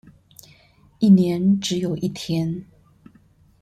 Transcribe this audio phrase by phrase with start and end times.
[0.97, 2.65] 一年只有一天